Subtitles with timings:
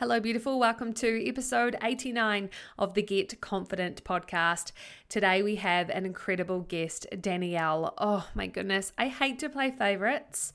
[0.00, 0.58] Hello, beautiful.
[0.58, 4.72] Welcome to episode 89 of the Get Confident podcast.
[5.10, 7.92] Today we have an incredible guest, Danielle.
[7.98, 10.54] Oh my goodness, I hate to play favorites,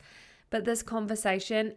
[0.49, 1.75] but this conversation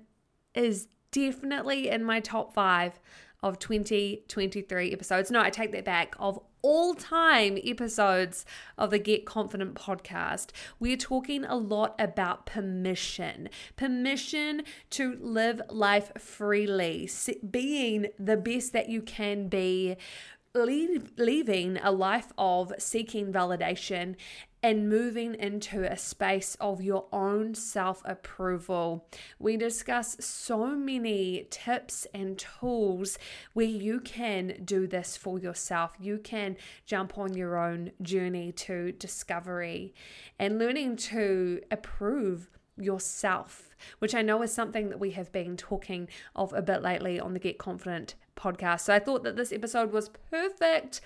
[0.54, 2.98] is definitely in my top five
[3.42, 5.30] of 2023 episodes.
[5.30, 8.44] No, I take that back, of all time episodes
[8.76, 10.50] of the Get Confident podcast.
[10.78, 17.08] We're talking a lot about permission permission to live life freely,
[17.48, 19.96] being the best that you can be.
[20.54, 24.16] Leave, leaving a life of seeking validation
[24.62, 29.06] and moving into a space of your own self approval.
[29.38, 33.18] We discuss so many tips and tools
[33.52, 35.92] where you can do this for yourself.
[36.00, 39.94] You can jump on your own journey to discovery
[40.38, 46.08] and learning to approve yourself, which I know is something that we have been talking
[46.34, 48.82] of a bit lately on the Get Confident podcast.
[48.82, 51.00] So I thought that this episode was perfect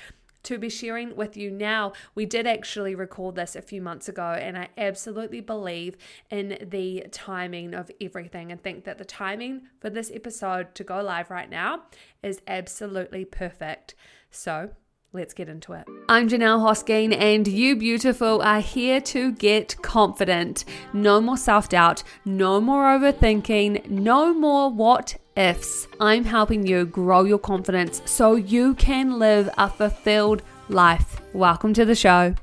[0.44, 1.92] to be sharing with you now.
[2.14, 5.96] We did actually record this a few months ago, and I absolutely believe
[6.30, 11.02] in the timing of everything and think that the timing for this episode to go
[11.02, 11.82] live right now
[12.22, 13.94] is absolutely perfect.
[14.30, 14.70] So,
[15.14, 15.84] Let's get into it.
[16.08, 20.64] I'm Johnelle Hosking, and you beautiful are here to get confident.
[20.94, 25.88] No more self doubt, no more overthinking, no more what ifs.
[26.00, 31.20] I'm helping you grow your confidence so you can live a fulfilled life.
[31.32, 32.34] Welcome to the show.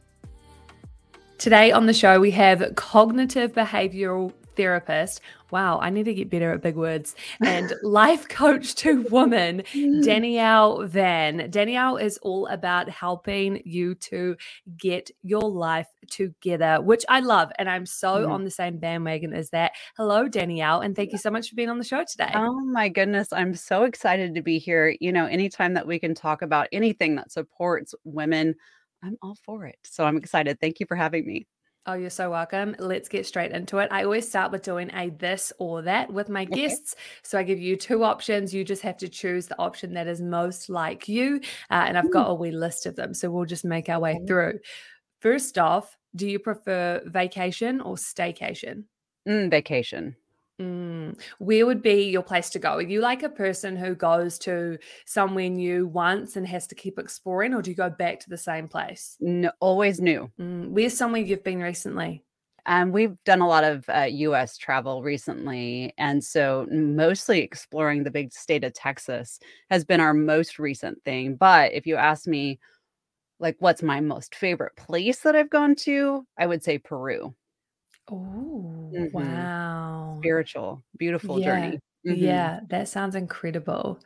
[1.37, 5.21] Today on the show, we have cognitive behavioral therapist.
[5.51, 7.15] Wow, I need to get better at big words.
[7.43, 10.03] And life coach to woman, mm.
[10.03, 11.49] Danielle Vann.
[11.49, 14.35] Danielle is all about helping you to
[14.77, 17.51] get your life together, which I love.
[17.57, 18.29] And I'm so mm.
[18.29, 19.71] on the same bandwagon as that.
[19.95, 20.81] Hello, Danielle.
[20.81, 22.31] And thank you so much for being on the show today.
[22.35, 23.31] Oh, my goodness.
[23.31, 24.93] I'm so excited to be here.
[24.99, 28.55] You know, anytime that we can talk about anything that supports women,
[29.01, 29.77] I'm all for it.
[29.83, 30.59] So I'm excited.
[30.59, 31.47] Thank you for having me.
[31.89, 32.75] Oh, you're so welcome.
[32.77, 33.87] Let's get straight into it.
[33.91, 36.93] I always start with doing a this or that with my guests.
[37.23, 38.53] So I give you two options.
[38.53, 41.41] You just have to choose the option that is most like you.
[41.71, 43.15] Uh, and I've got a wee list of them.
[43.15, 44.59] So we'll just make our way through.
[45.19, 48.83] First off, do you prefer vacation or staycation?
[49.27, 50.15] Mm, vacation.
[50.59, 51.19] Mm.
[51.39, 52.75] Where would be your place to go?
[52.75, 56.99] Are you like a person who goes to somewhere new once and has to keep
[56.99, 59.15] exploring, or do you go back to the same place?
[59.19, 60.29] No, always new.
[60.39, 60.69] Mm.
[60.69, 62.23] Where's somewhere you've been recently?
[62.65, 65.93] And um, we've done a lot of uh, US travel recently.
[65.97, 71.35] And so, mostly exploring the big state of Texas has been our most recent thing.
[71.35, 72.59] But if you ask me,
[73.39, 77.33] like, what's my most favorite place that I've gone to, I would say Peru.
[78.11, 79.17] Oh, mm-hmm.
[79.17, 80.17] wow.
[80.19, 81.45] Spiritual, beautiful yeah.
[81.45, 81.79] journey.
[82.07, 82.23] Mm-hmm.
[82.23, 83.99] Yeah, that sounds incredible.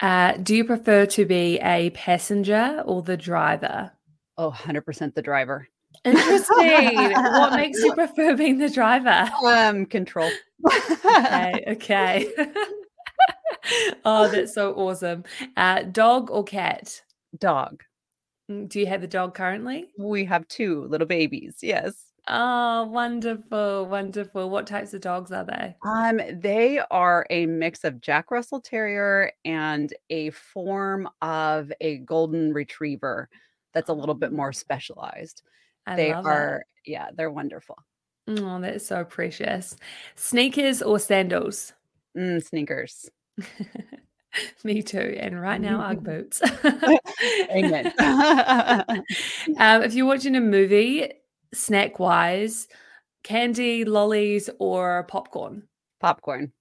[0.00, 3.92] Uh, do you prefer to be a passenger or the driver?
[4.36, 5.68] Oh, 100% the driver.
[6.04, 6.96] Interesting.
[6.96, 9.30] what makes you prefer being the driver?
[9.46, 10.30] Um, control.
[10.66, 12.28] okay, okay.
[14.04, 15.24] oh, that's so awesome.
[15.56, 17.02] Uh, dog or cat?
[17.38, 17.82] Dog.
[18.50, 19.86] Mm, do you have a dog currently?
[19.98, 21.58] We have two little babies.
[21.62, 21.94] Yes.
[22.26, 24.48] Oh, wonderful, wonderful.
[24.48, 25.76] What types of dogs are they?
[25.86, 32.54] Um, they are a mix of Jack Russell Terrier and a form of a golden
[32.54, 33.28] retriever
[33.74, 35.42] that's a little bit more specialized.
[35.86, 37.76] I They love are, yeah, they're wonderful.
[38.26, 39.76] Oh, that is so precious.
[40.16, 41.74] Sneakers or sandals?
[42.16, 43.10] Mm, sneakers.
[44.64, 45.16] Me too.
[45.18, 46.40] And right now, Ugg boots.
[47.50, 47.92] Amen.
[49.58, 51.12] um, if you're watching a movie,
[51.54, 52.68] snack wise,
[53.24, 55.68] candy, lollies, or popcorn?
[55.98, 56.52] Popcorn.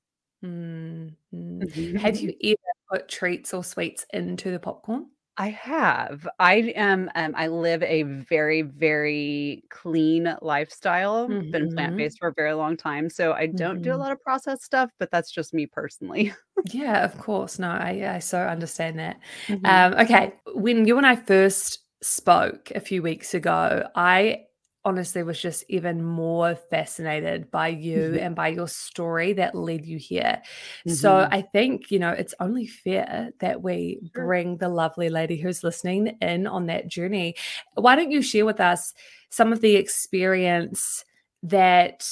[0.43, 1.65] Mm-hmm.
[1.95, 2.57] Have you ever
[2.89, 5.11] put treats or sweets into the popcorn?
[5.37, 6.27] I have.
[6.37, 7.09] I am.
[7.15, 11.35] Um, I live a very, very clean lifestyle.
[11.51, 11.67] Been Mm-hmm.
[11.69, 14.03] plant based for a very long time, so I don't do a Mm-hmm.
[14.03, 14.91] lot of processed stuff.
[14.99, 16.33] But that's just me personally.
[16.71, 17.59] Yeah, of course.
[17.59, 19.19] No, I, I so understand that.
[19.47, 19.83] Mhm.
[19.89, 24.45] Um, okay, when you and I first spoke a few weeks ago, I
[24.85, 28.19] honestly was just even more fascinated by you Mhm.
[28.19, 30.41] and by your story that led you here.
[30.87, 31.31] So Mhm.
[31.31, 34.27] I think, you know, it's only fair that we Sure.
[34.27, 37.35] bring the lovely lady who's listening in on that journey.
[37.75, 38.93] Why don't you share with us
[39.29, 41.05] some of the experience
[41.43, 42.05] that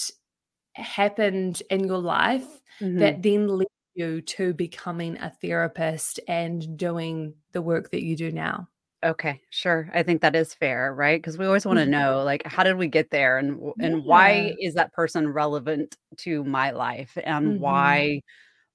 [0.76, 3.16] happened in your life Mhm.
[3.16, 8.32] that then led you to becoming a therapist and doing the work that you do
[8.32, 8.68] now?
[9.04, 9.90] Okay, sure.
[9.94, 11.20] I think that is fair, right?
[11.20, 11.88] Because we always want to Mhm.
[11.88, 14.06] know, like, how did we get there, and and Yeah.
[14.06, 17.60] why is that person relevant to my life, and Mhm.
[17.60, 18.22] why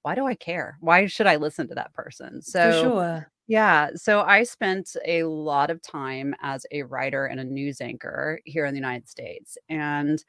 [0.03, 0.79] why do I care?
[0.81, 2.43] Why should I listen to that person?
[2.43, 3.33] So For sure.
[3.49, 8.41] yeah, so I spent a lot of time as a writer and a news anchor
[8.47, 9.59] here in the United States.
[9.69, 10.25] And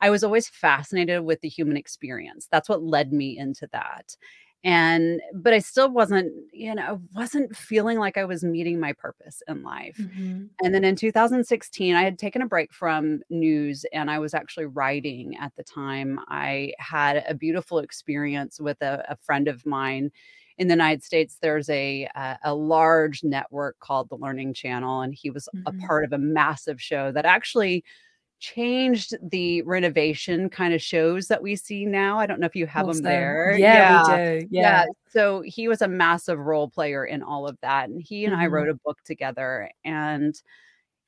[0.00, 2.48] I was always fascinated with the human experience.
[2.52, 4.16] That's what led me into that.
[4.64, 9.42] And but I still wasn't, you know, wasn't feeling like I was meeting my purpose
[9.48, 9.98] in life.
[9.98, 10.50] Mhm.
[10.62, 14.66] And then in 2016, I had taken a break from news and I was actually
[14.66, 16.20] writing at the time.
[16.28, 20.10] I had a beautiful experience with a, a friend of mine
[20.58, 21.38] in the United States.
[21.40, 25.72] There's a, a a large network called the Learning Channel, and he was a Mhm.
[25.72, 27.84] part of a massive show that actually
[28.40, 32.18] changed the renovation kind of shows that we see now.
[32.18, 33.58] I don't know if you have them there.
[33.58, 34.18] Yeah, we do.
[34.50, 34.50] Yeah.
[34.50, 34.84] Yeah.
[35.08, 37.88] So he was a massive role player in all of that.
[37.90, 38.52] And he and I Mhm.
[38.52, 40.34] wrote a book together and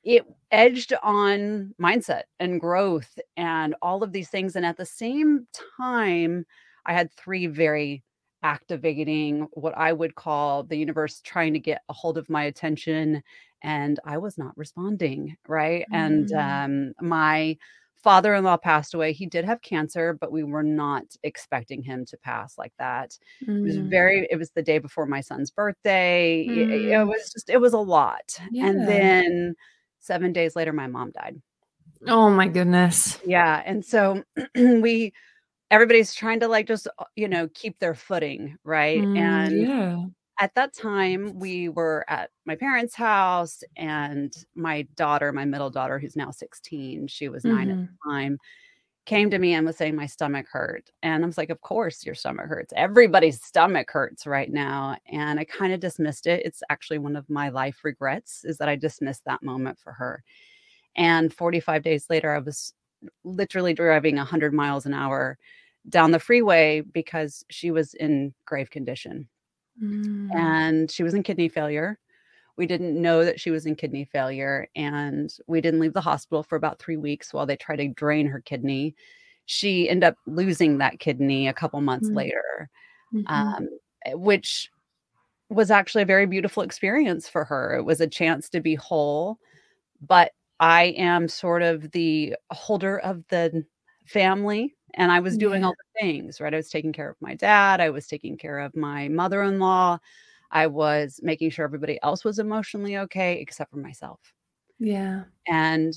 [0.03, 4.55] it edged on mindset and growth and all of these things.
[4.55, 5.47] And at the same
[5.79, 6.45] time,
[6.85, 8.03] I had three very
[8.43, 13.23] activating, what I would call the universe trying to get a hold of my attention.
[13.63, 15.37] And I was not responding.
[15.47, 15.85] Right.
[15.91, 16.91] And Mm.
[16.91, 17.57] um, my
[18.03, 19.13] father in law passed away.
[19.13, 23.17] He did have cancer, but we were not expecting him to pass like that.
[23.63, 23.89] It was Mm.
[23.89, 26.65] very it was the day before my son's birthday.
[26.71, 27.07] I it Mm.
[27.07, 28.39] was just it was a lot.
[28.61, 29.55] And then
[29.99, 31.41] 7 days later, my mom died.
[32.07, 33.19] Oh my goodness.
[33.25, 34.23] Yeah, and so
[34.55, 35.13] we
[35.71, 39.09] everybody's trying to, like, just, uh, you know, keep their footing, right?
[39.09, 40.05] Mm, And yeah.
[40.39, 45.99] At that time, we were at my parents' house, and my daughter, my middle daughter,
[45.99, 47.97] who's now 16, she was 9 at Mhm.
[48.05, 48.37] the time,
[49.05, 50.89] came to me and was saying my stomach hurt.
[51.03, 52.73] And I was like, "Of course your stomach hurts.
[52.77, 56.45] Everybody's stomach hurts right now." And I kind of dismissed it.
[56.45, 60.23] It's actually one of my life regrets is that I dismissed that moment for her.
[60.95, 62.73] And 45 days later, I was
[63.23, 65.37] literally driving 100 miles an hour
[65.89, 69.29] down the freeway because she was in grave condition.
[69.81, 70.63] Mm.
[70.71, 71.99] And she was in kidney failure.
[72.57, 76.43] We didn't know that she was in kidney failure, and we didn't leave the hospital
[76.43, 78.95] for about 3 weeks while they tried to drain her kidney.
[79.45, 82.15] She ended up losing that kidney a couple months Mm.
[82.15, 82.69] later,
[83.11, 83.55] Mhm.
[83.57, 83.69] um,
[84.05, 84.69] eh, which
[85.49, 87.75] was actually a very beautiful experience for her.
[87.77, 89.37] It was a chance to be whole,
[90.01, 93.65] but I am sort of the holder of the
[94.07, 95.67] family, and I was doing Yeah.
[95.67, 96.53] all the things, right?
[96.53, 99.99] I was taking care of my dad, I was taking care of my mother-in-law,
[100.51, 104.19] I was making sure everybody else was emotionally okay except for myself.
[104.79, 105.23] Yeah.
[105.47, 105.93] And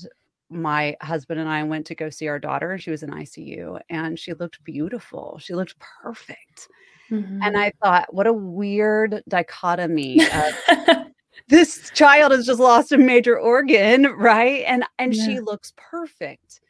[0.49, 3.79] my husband and I went to go see our daughter, and she was in ICU,
[3.89, 5.37] and she looked beautiful.
[5.41, 6.69] She looked perfect.
[7.09, 7.55] And Mhm.
[7.57, 10.27] I thought, what a weird dichotomy of
[11.47, 14.63] this child has just lost a major organ, right?
[14.67, 15.25] And and Yeah.
[15.25, 16.61] she looks perfect.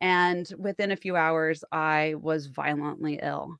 [0.00, 3.56] And within a few hours, I was violently ill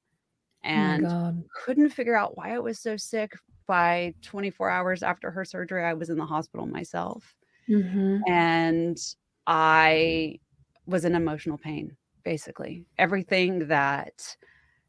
[0.75, 1.49] Oh and god.
[1.55, 3.35] couldn't figure out why I was so sick.
[3.69, 7.37] By 24 hours after her surgery, I was in the hospital myself.
[7.69, 8.27] Mhm.
[8.29, 8.99] And
[9.47, 10.41] I
[10.87, 12.87] was in emotional pain, basically.
[12.99, 14.37] Everything that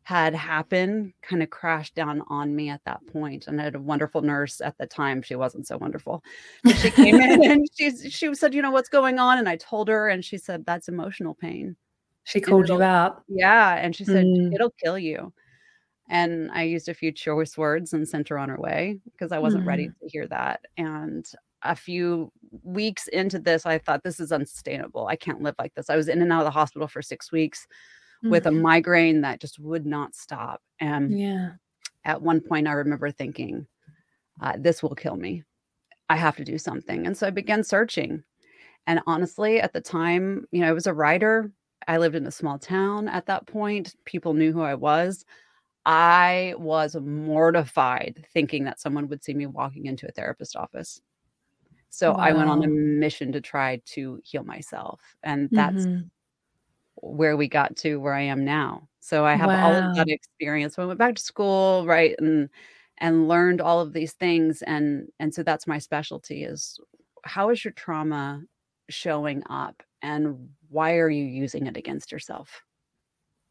[0.03, 3.47] had happened kind of crashed down on me at that point.
[3.47, 5.21] And I had a wonderful nurse at the time.
[5.21, 6.23] She wasn't so wonderful.
[6.63, 9.57] But she came in and she she said, "You know what's going on?" And I
[9.57, 11.75] told her and she said, "That's emotional pain."
[12.23, 13.23] She called you out.
[13.27, 14.53] Yeah, and she said, Mm.
[14.55, 15.33] "It'll kill you."
[16.09, 19.39] And I used a few choice words and sent her on her way because I
[19.39, 19.99] wasn't ready Mm.
[20.01, 20.61] to hear that.
[20.77, 21.25] And
[21.63, 22.31] a few
[22.63, 25.07] weeks into this, I thought, "This is unsustainable.
[25.07, 27.31] I can't live like this." I was in and out of the hospital for 6
[27.31, 27.67] weeks
[28.29, 28.61] with a Mhm.
[28.61, 30.61] migraine that just would not stop.
[30.79, 31.57] And Yeah.
[32.05, 33.67] at one point, I remember thinking,
[34.41, 35.43] uh, "This will kill me.
[36.09, 38.23] I have to do something." And so I began searching.
[38.87, 41.51] And honestly, at the time, you know, I was a writer.
[41.87, 43.95] I lived in a small town at that point.
[44.05, 45.25] People knew who I was.
[45.85, 51.01] I was mortified thinking that someone would see me walking into a therapist office.
[51.89, 55.15] So I went on a mission to try to heal myself.
[55.23, 56.11] And that's Mhm.
[57.01, 58.87] Where we got to where I am now.
[58.99, 60.75] So I have all of that experience.
[60.75, 62.49] So I went back to school, right, and
[62.99, 64.61] and learned all of these things.
[64.63, 66.79] And and so that's my specialty is
[67.23, 68.41] how is your trauma
[68.89, 72.63] showing up and why are you using it against yourself?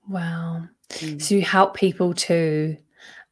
[0.09, 0.69] Wow.
[1.01, 1.21] Mm.
[1.21, 2.77] So you help people to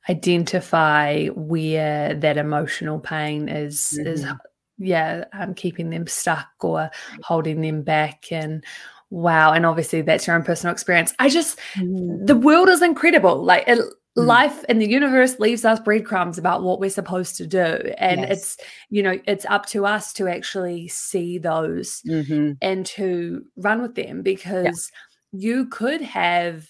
[0.08, 4.38] identify where that emotional pain is is Mhm.
[4.78, 6.90] yeah, um, keeping them stuck or
[7.22, 8.64] holding them back and
[9.10, 11.14] wow, and obviously that's your own personal experience.
[11.18, 12.26] I just Mhm.
[12.26, 13.42] the world is incredible.
[13.44, 13.78] Like it,
[14.16, 14.26] Mm.
[14.26, 18.30] life and the universe leaves us breadcrumbs about what we're supposed to do and Yes.
[18.30, 18.56] it's
[18.90, 22.56] you know it's up to us to actually see those Mhm.
[22.60, 24.22] and to run with them Yeah.
[24.22, 24.90] because
[25.32, 26.66] you could have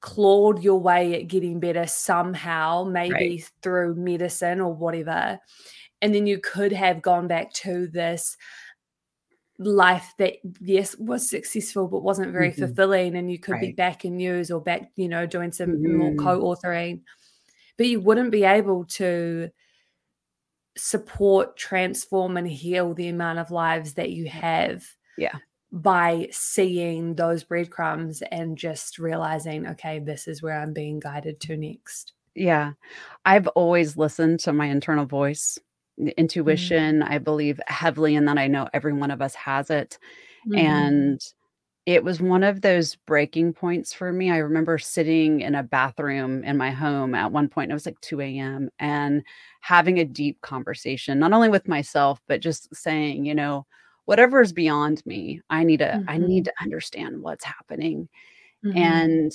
[0.00, 3.50] clawed your way at getting better somehow, maybe right.
[3.62, 5.38] through medicine or whatever.
[6.02, 8.36] And then you could have gone back to this
[9.58, 12.66] life that yes was successful but wasn't very mm-hmm.
[12.66, 13.60] fulfilling and you could right.
[13.60, 15.96] be back in news or back you know doing some mm-hmm.
[15.96, 17.00] more co-authoring
[17.76, 19.48] but you wouldn't be able to
[20.76, 24.84] support transform and heal the amount of lives that you have
[25.16, 25.36] yeah
[25.70, 31.56] by seeing those breadcrumbs and just realizing okay this is where i'm being guided to
[31.56, 32.72] next yeah
[33.24, 35.58] i've always listened to my internal voice.
[36.16, 37.00] Intuition.
[37.00, 37.12] Mm-hmm.
[37.12, 38.38] I believe heavily in that.
[38.38, 39.98] I know every one of us has it.
[40.46, 40.58] Mm-hmm.
[40.58, 41.20] And
[41.86, 44.30] it was one of those breaking points for me.
[44.30, 48.00] I remember sitting in a bathroom in my home at one point, it was like
[48.00, 49.22] 2 a.m., and
[49.60, 53.66] having a deep conversation, not only with myself, but just saying, you know,
[54.06, 56.08] whatever is beyond me, I need to, mm-hmm.
[56.08, 58.08] I need to understand what's happening.
[58.64, 58.78] Mm-hmm.
[58.78, 59.32] And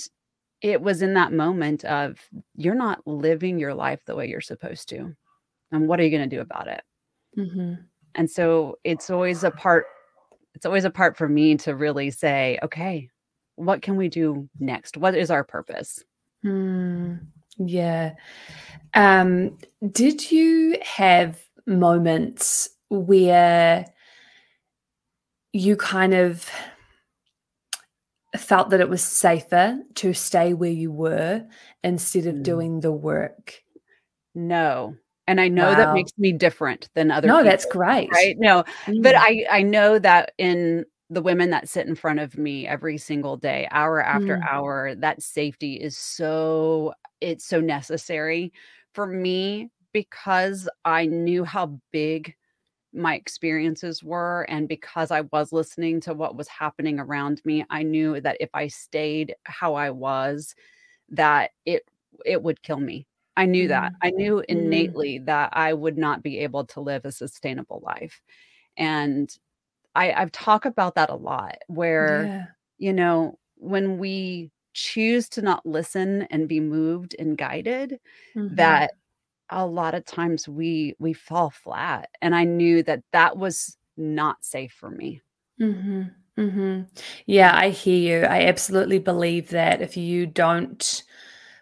[0.60, 2.18] it was in that moment of
[2.56, 5.14] you're not living your life the way you're supposed to
[5.72, 6.82] and what are you going to do about it?
[7.38, 7.74] Mm-hmm.
[8.16, 9.86] and so it's always a part
[10.56, 13.08] it's always a part for me to really say okay
[13.54, 14.96] what can we do next?
[14.96, 16.02] What is our purpose?
[16.44, 17.20] Mm,
[17.58, 18.14] yeah.
[18.94, 19.58] Um
[19.92, 23.86] did you have moments where
[25.52, 26.50] you kind of
[28.36, 31.46] felt that it was safer to stay where you were
[31.84, 32.42] instead of mm.
[32.42, 33.62] doing the work?
[34.34, 34.96] No
[35.30, 35.76] and I know wow.
[35.76, 37.28] that makes me different than other.
[37.28, 38.10] No, people, that's great.
[38.10, 38.36] Right?
[38.36, 39.00] No, mm.
[39.00, 42.98] but I I know that in the women that sit in front of me every
[42.98, 44.50] single day, hour after mm.
[44.50, 48.52] hour, that safety is so it's so necessary
[48.92, 52.34] for me because I knew how big
[52.92, 57.84] my experiences were and because I was listening to what was happening around me, I
[57.84, 60.56] knew that if I stayed how I was
[61.10, 61.84] that it
[62.26, 63.06] it would kill me
[63.40, 63.92] I knew that.
[63.92, 64.06] Mm-hmm.
[64.06, 64.58] I knew mm-hmm.
[64.58, 68.20] innately that I would not be able to live a sustainable life.
[68.76, 69.34] And
[69.94, 72.46] I, I've talked about that a lot where, yeah.
[72.76, 77.98] you know, when we choose to not listen and be moved and guided,
[78.36, 78.54] mm-hmm.
[78.56, 78.92] that
[79.48, 84.44] a lot of times we we fall flat and i knew that that was not
[84.44, 85.20] safe for me
[85.60, 86.02] mm-hmm.
[86.38, 86.82] Mm-hmm.
[87.26, 91.02] yeah i hear you i absolutely believe that if you don't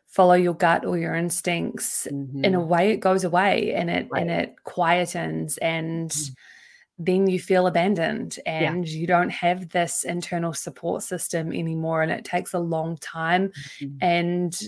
[0.08, 2.44] follow your gut or your instincts mm-hmm.
[2.44, 2.68] in a mm-hmm.
[2.68, 4.22] way it goes away and it right.
[4.22, 7.04] and it quietens and mm-hmm.
[7.04, 8.98] then you feel abandoned and yeah.
[8.98, 13.96] you don't have this internal support system anymore and it takes a long time mm-hmm.
[14.00, 14.62] and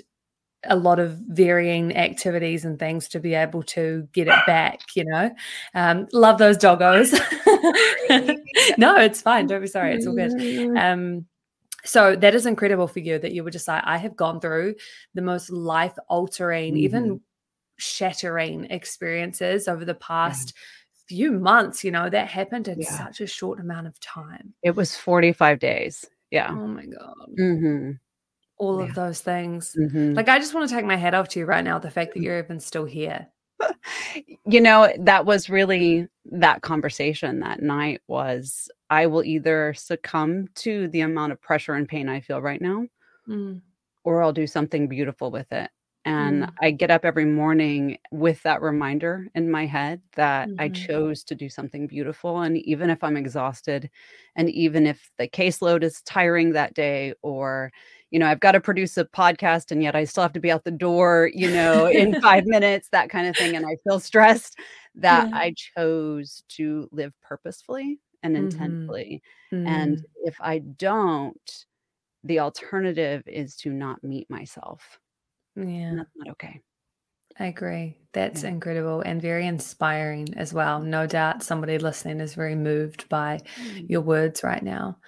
[0.64, 5.04] a lot of varying activities and things to be able to get it back you
[5.06, 5.30] know
[5.74, 7.12] um, love those doggos
[8.76, 10.32] no it's fine don't be sorry it's all good
[10.76, 11.24] um,
[11.84, 14.74] so that is incredible for you that you were just like, I have gone through
[15.14, 16.84] the most life altering, mm-hmm.
[16.84, 17.20] even
[17.78, 21.16] shattering experiences over the past yeah.
[21.16, 21.84] few months.
[21.84, 22.90] You know, that happened in yeah.
[22.90, 24.54] such a short amount of time.
[24.62, 26.04] It was 45 days.
[26.30, 26.50] Yeah.
[26.50, 27.14] Oh my God.
[27.38, 27.92] Mm-hmm.
[28.58, 28.88] All yeah.
[28.88, 29.74] of those things.
[29.78, 30.14] Mm-hmm.
[30.14, 32.14] Like, I just want to take my hat off to you right now, the fact
[32.14, 32.24] that mm.
[32.24, 33.26] you're even still here.
[34.46, 40.88] you know, that was really that conversation that night was I will either succumb to
[40.88, 42.86] the amount of pressure and pain I feel right now,
[43.28, 43.60] mm.
[44.04, 45.70] or I'll do something beautiful with it.
[46.04, 46.52] And mm.
[46.62, 50.60] I get up every morning with that reminder in my head that mm-hmm.
[50.60, 52.40] I chose to do something beautiful.
[52.40, 53.90] And even if I'm exhausted,
[54.34, 57.70] and even if the caseload is tiring that day, or
[58.10, 60.50] you know, I've got to produce a podcast and yet I still have to be
[60.50, 63.56] out the door, you know, in five minutes, that kind of thing.
[63.56, 64.58] And I feel stressed
[64.96, 65.36] that yeah.
[65.36, 68.44] I chose to live purposefully and mm-hmm.
[68.46, 69.22] intently.
[69.52, 69.66] Mm-hmm.
[69.66, 71.64] And if I don't,
[72.24, 74.98] the alternative is to not meet myself.
[75.56, 75.64] Yeah.
[75.64, 76.60] And that's not okay.
[77.38, 77.96] I agree.
[78.12, 78.50] That's yeah.
[78.50, 80.80] incredible and very inspiring as well.
[80.80, 83.86] No doubt somebody listening is very moved by mm-hmm.
[83.88, 84.98] your words right now.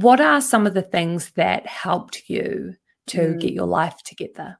[0.00, 2.74] What are some of the things that helped you
[3.08, 3.40] to mm.
[3.40, 4.56] get your life together?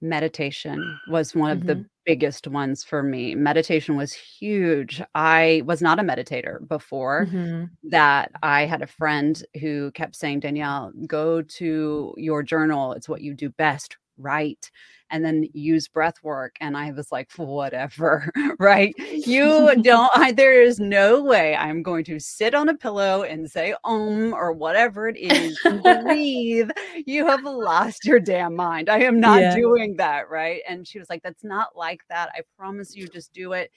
[0.00, 1.66] Meditation was one of mm-hmm.
[1.66, 3.34] the biggest ones for me.
[3.34, 5.02] Meditation was huge.
[5.14, 7.64] I was not a meditator before mm-hmm.
[7.90, 8.30] that.
[8.42, 12.94] I had a friend who kept saying, Danielle, go to your journal.
[12.94, 13.98] It's what you do best.
[14.18, 14.70] Write
[15.10, 16.56] and then use breath work.
[16.60, 18.94] And I was like, whatever, right?
[18.98, 23.48] You don't, I, there is no way I'm going to sit on a pillow and
[23.48, 26.70] say, um, or whatever it is, breathe.
[27.06, 28.88] You have lost your damn mind.
[28.88, 29.54] I am not yeah.
[29.54, 30.62] doing that, right?
[30.68, 32.30] And she was like, that's not like that.
[32.34, 33.70] I promise you, just do it.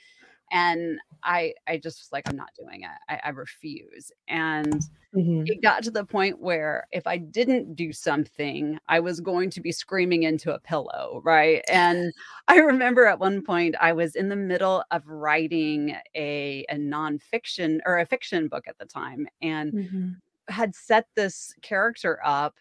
[0.51, 2.89] And I I just was like, I'm not doing it.
[3.09, 4.11] I, I refuse.
[4.27, 5.49] And Mhm.
[5.49, 9.61] it got to the point where if I didn't do something, I was going to
[9.61, 11.63] be screaming into a pillow, right?
[11.69, 12.11] And
[12.49, 17.79] I remember at one point I was in the middle of writing a, a nonfiction
[17.85, 20.21] or a fiction book at the time and Mhm.
[20.49, 22.55] had set this character up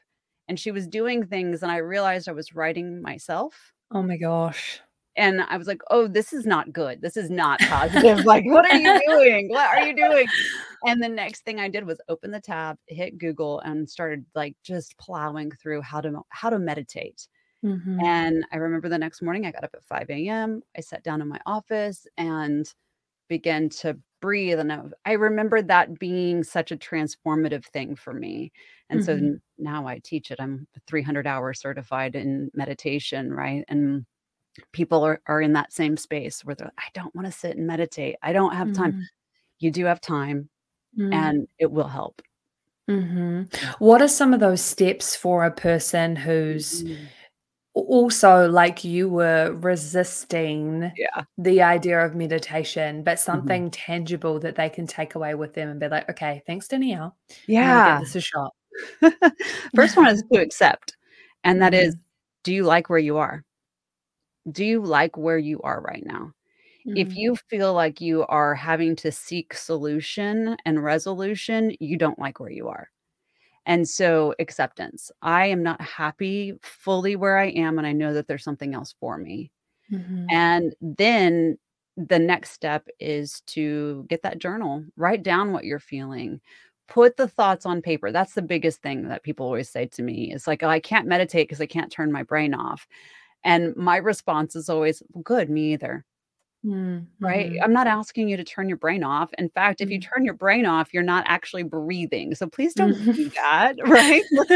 [0.49, 3.73] and she was doing things and I realized I was writing myself.
[3.91, 4.81] Oh my gosh.
[5.17, 7.01] And I was like, oh, this is not good.
[7.03, 8.25] This is not positive.
[8.25, 9.49] like, what are you doing?
[9.49, 10.29] What are you doing?
[10.85, 14.57] And the next thing I did was open the tab, hit Google, and started like
[14.65, 17.29] just plowing through how to how to meditate.
[17.65, 17.99] Mhm.
[18.07, 20.63] And I remember the next morning I got up at 5 a.m.
[20.77, 22.73] I sat down in my office and
[23.29, 24.59] began to breathe.
[24.61, 28.53] And I, I remember that being such a transformative thing for me.
[28.91, 29.19] And so Mhm.
[29.19, 30.41] n- now I teach it.
[30.41, 33.65] I'm 300 hour certified in meditation, right?
[33.69, 34.07] And
[34.73, 37.67] people are, are in that same space where they're, I don't want to sit and
[37.67, 38.17] meditate.
[38.23, 38.93] I don't have time.
[38.93, 39.03] Mhm.
[39.59, 40.49] You do have time
[40.99, 41.13] Mm.
[41.15, 42.23] and it will help.
[42.89, 43.53] Mhm.
[43.81, 46.97] What are some of those steps for a person who's Mm.
[47.75, 51.25] also like you were resisting Yeah.
[51.37, 53.25] the idea of meditation, but Mhm.
[53.25, 57.17] something tangible that they can take away with them and be like, okay, thanks, Danielle.
[57.47, 58.01] Yeah.
[58.01, 58.55] this a shot.
[59.75, 60.97] First one is to accept.
[61.45, 62.01] And that is, Mhm.
[62.45, 63.45] do you like where you are?
[64.51, 66.33] Do you like where you are right now?
[66.95, 67.17] If Mhm.
[67.17, 72.51] you feel like you are having to seek solution and resolution, you don't like where
[72.51, 72.91] you are.
[73.67, 75.11] And so, acceptance.
[75.23, 78.95] I am not happy fully where I am, and I know that there's something else
[79.01, 79.53] for me.
[79.89, 80.37] Mhm.
[80.37, 81.59] And then
[81.97, 86.41] the next step is to get that journal, write down what you're feeling,
[86.89, 88.13] put the thoughts on paper.
[88.13, 90.33] That's the biggest thing that people always say to me.
[90.33, 92.87] It's like, oh, I can't meditate because I can't turn my brain off.
[93.47, 96.05] And my response is always, "Well, good, me either.
[96.65, 97.51] Mm, Right?
[97.51, 97.63] mhm.
[97.63, 99.33] I'm not asking you to turn your brain off.
[99.39, 100.03] In fact, if you Mm.
[100.03, 102.35] turn your brain off, you're not actually breathing.
[102.35, 103.15] So please don't Mhm.
[103.15, 104.25] do that, right?
[104.33, 104.51] Let's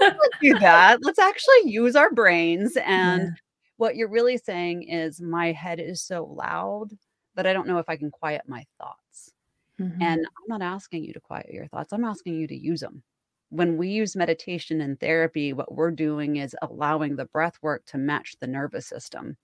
[0.00, 0.98] not do that.
[1.02, 2.76] Let's actually use our brains.
[2.84, 3.34] And Yeah.
[3.76, 6.90] what you're really saying is, my head is so loud
[7.34, 9.32] that I don't know if I can quiet my thoughts.
[9.78, 9.96] Mhm.
[10.00, 11.92] And I'm not asking you to quiet your thoughts.
[11.92, 13.02] I'm asking you to use them.
[13.50, 17.98] When we use meditation and therapy, what we're doing is allowing the breath work to
[17.98, 19.36] match the nervous system.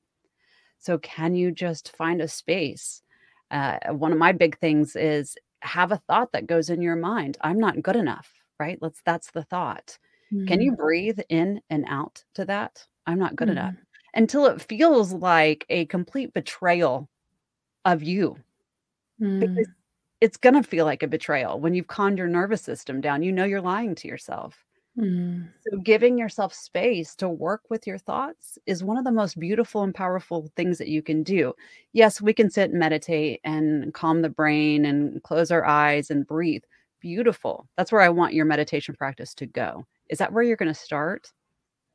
[0.79, 3.03] So, can you just find a space?
[3.51, 7.39] Uh, one of my big things is have a thought that goes in your mind.
[7.43, 8.79] I'm not good enough, right?
[8.81, 9.99] Let's, that's the thought.
[10.47, 10.63] Can Mhm.
[10.63, 12.87] you breathe in and out to that?
[13.07, 13.87] I'm not good enough Mhm.
[14.15, 17.09] until it feels like a complete betrayal
[17.85, 18.39] of you
[19.39, 19.76] because Mm.
[20.21, 23.23] It's going to feel like a betrayal when you've calmed your nervous system down.
[23.23, 24.65] You know you're lying to yourself.
[24.97, 25.53] Mm.
[25.69, 29.83] So, giving yourself space to work with your thoughts is one of the most beautiful
[29.83, 31.55] and powerful things that you can do.
[31.93, 36.27] Yes, we can sit and meditate and calm the brain and close our eyes and
[36.27, 36.63] breathe.
[37.01, 37.69] Beautiful.
[37.77, 39.87] That's where I want your meditation practice to go.
[40.09, 41.33] Is that where you're going to start?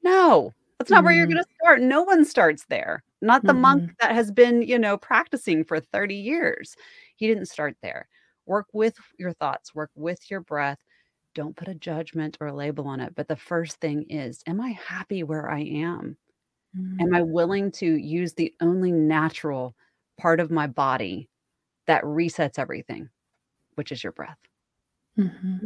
[0.04, 1.34] No, that's not where you're Mhm.
[1.34, 1.82] going to start.
[1.82, 3.04] No one starts there.
[3.22, 3.96] Not the monk Mhm.
[4.02, 6.76] that has been, you know, practicing for 30 years.
[7.22, 8.08] He didn't start there.
[8.48, 10.80] Work with your thoughts, work with your breath.
[11.36, 13.14] Don't put a judgment or a label on it.
[13.14, 16.18] But the first thing is, am I happy where I am?
[17.00, 17.16] Am Mm.
[17.16, 19.76] I willing to use the only natural
[20.18, 21.30] part of my body
[21.86, 23.08] that resets everything,
[23.76, 24.40] which is your breath?
[25.16, 25.60] Mhm.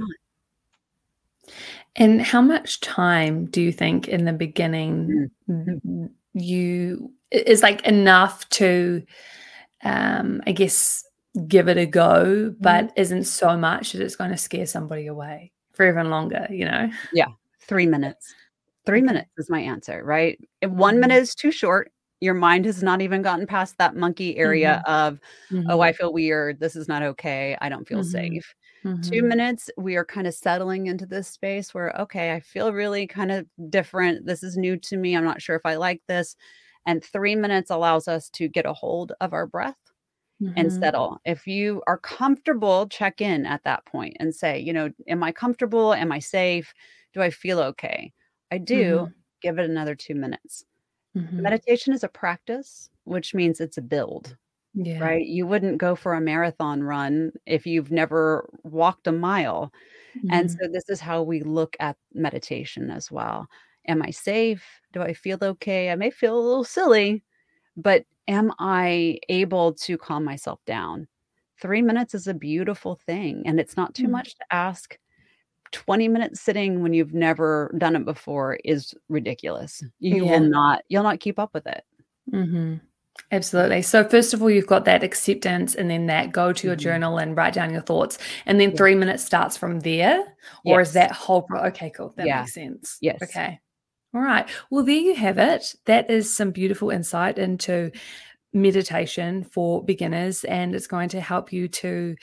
[1.95, 5.81] And how much time do you think in the beginning Mm.
[5.85, 9.05] n- you is like enough to
[9.83, 11.05] um I guess
[11.47, 15.51] give it a go, but isn't so much that it's going to scare somebody away
[15.73, 16.89] for even longer, you know?
[17.11, 17.27] Yeah,
[17.61, 18.35] three minutes.
[18.85, 20.39] Three minutes is my answer, right?
[20.61, 21.21] If one minute Mhm.
[21.21, 25.19] is too short, your mind has not even gotten past that monkey area of,
[25.67, 25.81] oh, Mhm.
[25.81, 26.59] I feel weird.
[26.59, 27.57] This is not okay.
[27.61, 28.03] I don't feel Mhm.
[28.03, 28.53] safe.
[29.01, 29.27] Two Mhm.
[29.27, 33.31] minutes, we are kind of settling into this space where, okay, I feel really kind
[33.31, 34.25] of different.
[34.25, 35.15] This is new to me.
[35.15, 36.35] I'm not sure if I like this.
[36.85, 39.75] And three minutes allows us to get a hold of our breath
[40.55, 40.85] and Mhm.
[40.85, 41.19] settle.
[41.25, 45.31] If you are comfortable, check in at that point and say, you know, am I
[45.31, 45.93] comfortable?
[45.93, 46.73] Am I safe?
[47.13, 48.13] Do I feel okay?
[48.51, 49.05] I do.
[49.05, 49.13] Mhm.
[49.41, 50.65] Give it another two minutes.
[51.15, 51.49] Mhm.
[51.49, 54.37] Meditation is a practice, which means it's a build,
[54.75, 55.09] Yeah.
[55.09, 55.25] right?
[55.25, 59.73] You wouldn't go for a marathon run if you've never walked a mile.
[60.29, 60.59] And Mhm.
[60.59, 63.47] so this is how we look at meditation as well.
[63.87, 64.81] Am I safe?
[64.93, 65.91] Do I feel okay?
[65.91, 67.23] I may feel a little silly,
[67.77, 71.07] but am I able to calm myself down?
[71.61, 74.11] Three minutes is a beautiful thing, and it's not too Mm.
[74.11, 74.97] much to ask.
[75.71, 79.83] 20 minutes sitting when you've never done it before is ridiculous.
[79.99, 80.31] You Yeah.
[80.39, 81.83] will not, you'll not keep up with it.
[82.31, 82.79] Mhm.
[83.31, 83.81] Absolutely.
[83.81, 86.79] So, first of all, you've got that acceptance and then that go to your Mhm.
[86.79, 88.17] journal and write down your thoughts.
[88.45, 88.75] And then Yeah.
[88.77, 90.21] three minutes starts from there.
[90.65, 92.13] Or is that whole pro- okay, cool.
[92.17, 92.41] That Yeah.
[92.41, 92.97] makes sense.
[93.01, 93.21] Yes.
[93.23, 93.59] Okay.
[94.15, 94.47] All right.
[94.71, 95.75] Well, there you have it.
[95.85, 97.91] That is some beautiful insight into
[98.53, 102.15] meditation for beginners, and it's going to help you to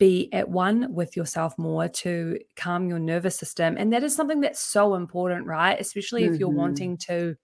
[0.00, 3.76] be at one with yourself more to calm your nervous system.
[3.78, 5.80] And that is something that's so important, right?
[5.80, 6.56] Especially if you're Mhm.
[6.64, 7.36] wanting to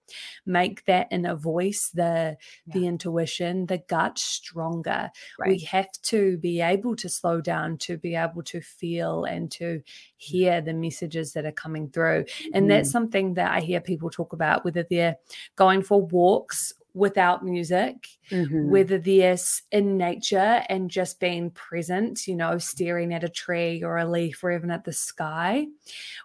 [0.45, 2.37] make that inner voice, the
[2.71, 5.11] the intuition, the gut stronger.
[5.43, 9.81] We have to be able to slow down to be able to feel and to
[10.17, 12.25] hear the messages that are coming through.
[12.53, 12.91] And that's Mhm.
[12.91, 15.17] something that I hear people talk about, whether they're
[15.55, 18.67] going for walks without music, Mhm.
[18.69, 19.37] whether they're
[19.71, 24.43] in nature and just being present, you know, staring at a tree or a leaf
[24.43, 25.67] or even at the sky,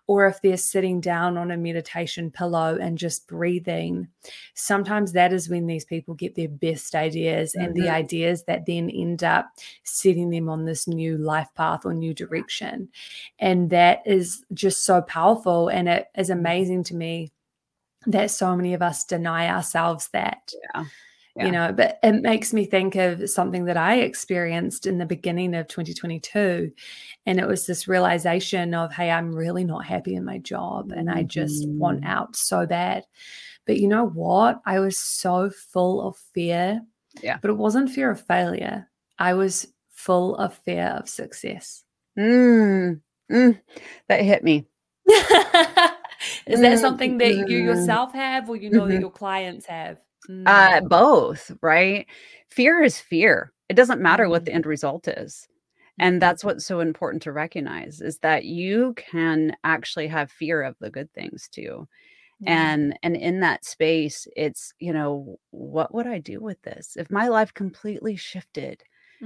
[0.06, 4.08] or if they're sitting down on a meditation pillow and just breathing.
[4.54, 7.88] Sometimes that is when these people get their best ideas and the Mhm.
[7.88, 9.50] ideas that then end up
[9.84, 12.88] setting them on this new life path or new direction.
[13.38, 15.68] And that is just so powerful.
[15.68, 17.30] And it is amazing to me
[18.06, 20.84] that so many of us deny ourselves that Yeah.
[21.34, 21.46] Yeah.
[21.46, 25.54] you know but it makes me think of something that i experienced in the beginning
[25.54, 26.70] of 2022
[27.24, 31.10] and it was this realization of hey i'm really not happy in my job and
[31.10, 32.06] i just want Mhm.
[32.06, 33.04] out so bad
[33.66, 36.82] but you know what i was so full of fear
[37.22, 37.38] Yeah.
[37.40, 41.82] but it wasn't fear of failure i was full of fear of success
[42.18, 43.00] Mm.
[43.30, 43.58] Mm.
[44.08, 44.66] That hit me.
[46.46, 47.64] is that Mm, something that you mm.
[47.64, 49.00] yourself have or you know that Mhm.
[49.00, 50.46] your clients have Mm.
[50.46, 52.06] Uh, both, right?
[52.48, 53.52] Fear is fear.
[53.68, 55.48] It doesn't matter what the end result is.
[55.98, 60.76] And that's what's so important to recognize is that you can actually have fear of
[60.80, 61.88] the good things too.
[62.46, 66.96] And and in that space, it's, you know, what would I do with this?
[66.96, 68.82] If my life completely shifted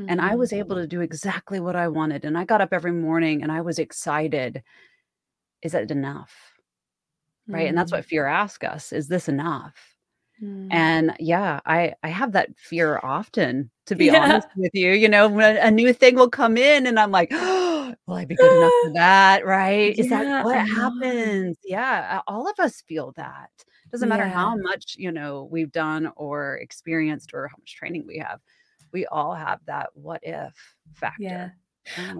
[0.08, 2.92] and I was able to do exactly what I wanted and I got up every
[2.92, 4.62] morning and I was excited,
[5.62, 6.55] is that enough?
[7.48, 7.68] Right?
[7.68, 7.96] And that's Mm.
[7.98, 9.74] what fear asks us, is this enough?
[10.42, 10.68] Mm.
[10.70, 14.20] And yeah, I I have that fear often, to be Yeah.
[14.22, 14.92] honest with you.
[14.92, 18.24] You know, when a new thing will come in and I'm like, oh, will I
[18.24, 19.46] be good enough for that?
[19.46, 19.98] Right?
[19.98, 21.56] Is that what happens?
[21.64, 23.50] Yeah, all of us feel that.
[23.92, 24.34] Doesn't matter Yeah.
[24.34, 28.40] how much, you know, we've done or experienced or how much training we have.
[28.92, 30.54] We all have that what if
[30.94, 31.22] factor.
[31.22, 31.50] Yeah.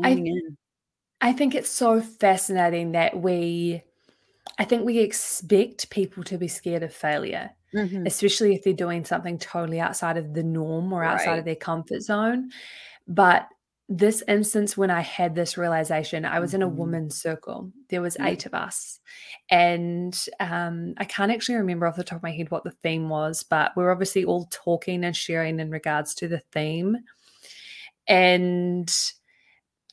[0.05, 0.57] I in.
[1.21, 3.83] I think it's so fascinating that we
[4.59, 8.07] I think we expect people to be scared of failure, Mhm.
[8.07, 11.39] especially if they're doing something totally outside of the norm or outside Right.
[11.39, 12.51] of their comfort zone.
[13.09, 13.49] But
[13.89, 16.71] this instance when I had this realization, I was in a Mhm.
[16.71, 17.73] women's circle.
[17.91, 18.25] There was Yeah.
[18.25, 19.01] 8 of us.
[19.51, 23.09] And um, I can't actually remember off the top of my head what the theme
[23.11, 26.99] was, but we're obviously all talking and sharing in regards to the theme.
[28.09, 28.91] And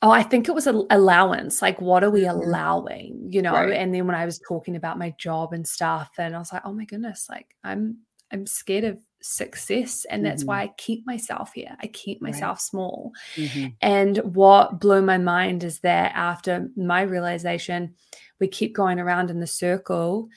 [0.04, 1.62] oh, I think it was an allowance.
[1.64, 2.32] Like, what are we Mhm.
[2.32, 3.28] allowing?
[3.32, 3.74] You know, Right.
[3.74, 6.64] and then when I was talking about my job and stuff, and I was like,
[6.66, 8.00] oh my goodness, like I'm
[8.32, 10.06] I'm scared of success.
[10.10, 10.48] And that's Mhm.
[10.48, 11.76] why I keep myself here.
[11.82, 12.34] I keep Right.
[12.34, 13.12] myself small.
[13.38, 13.76] Mhm.
[13.82, 17.96] And what blew my mind is that after my realization,
[18.40, 20.30] we keep going around in the circle,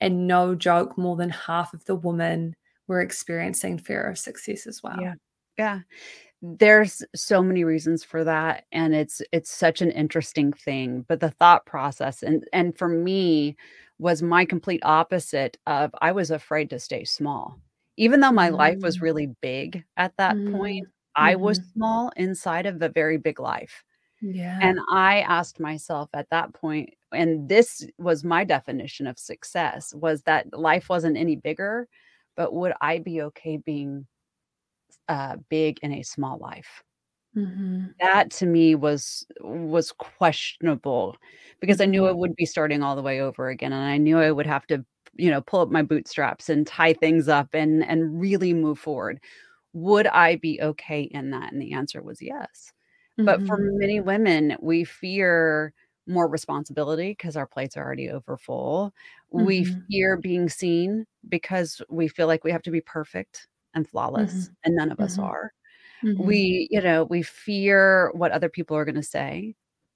[0.00, 2.54] and no joke, more than half of the women
[2.88, 5.00] were experiencing fear of success as well.
[5.00, 5.14] Yeah.
[5.58, 5.80] Yeah.
[6.44, 11.30] There's so many reasons for that, and it's it's such an interesting thing, but the
[11.30, 13.56] thought process and and for me
[14.00, 17.60] was my complete opposite of I was afraid to stay small.
[17.96, 19.02] Even though my life was Mm.
[19.02, 20.44] really big at that Mm.
[20.44, 21.72] point, I was Mhm.
[21.74, 23.84] small inside of a very big life.
[24.20, 24.62] Yeah.
[24.62, 30.22] And I asked myself at that point, and this was my definition of success, was
[30.24, 31.88] that life wasn't any bigger,
[32.36, 34.06] but would I be okay being
[35.08, 36.82] uh, big in a small life?
[37.34, 37.94] Mhm.
[38.00, 41.16] That to me was was questionable
[41.60, 42.12] because I knew I Mhm.
[42.12, 44.84] would be starting all the way over again, and I knew I would have to,
[45.14, 49.20] you know, pull up my bootstraps and tie things up and and really move forward.
[49.74, 51.52] Would I be okay in that?
[51.52, 52.72] And the answer was yes.
[53.24, 53.72] But for Mhm.
[53.80, 55.74] many women, we fear
[56.08, 58.92] more responsibility because our plates are already over full.
[59.32, 59.86] We Mhm.
[59.90, 64.56] fear being seen because we feel like we have to be perfect and flawless, Mhm.
[64.64, 65.24] and none of us Mhm.
[65.24, 65.52] are.
[66.04, 66.26] Mhm.
[66.26, 69.54] We, you know, we fear what other people are gonna say.